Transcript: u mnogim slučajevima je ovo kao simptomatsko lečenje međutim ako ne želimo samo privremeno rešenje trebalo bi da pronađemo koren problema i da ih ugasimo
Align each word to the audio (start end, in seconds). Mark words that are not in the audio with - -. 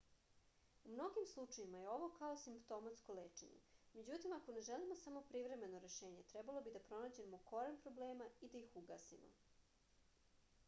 u 0.85 0.91
mnogim 0.91 1.25
slučajevima 1.31 1.79
je 1.81 1.89
ovo 1.95 2.05
kao 2.19 2.37
simptomatsko 2.43 3.15
lečenje 3.17 3.59
međutim 3.97 4.33
ako 4.37 4.55
ne 4.55 4.63
želimo 4.69 4.97
samo 5.01 5.21
privremeno 5.33 5.81
rešenje 5.83 6.23
trebalo 6.31 6.63
bi 6.69 6.73
da 6.77 6.81
pronađemo 6.87 7.41
koren 7.51 7.77
problema 7.83 8.29
i 8.49 8.49
da 8.55 8.57
ih 8.63 8.75
ugasimo 8.83 9.29